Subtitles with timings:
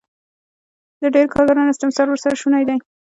[1.01, 2.77] د ډېرو کارګرانو استثمار ورسره شونی دی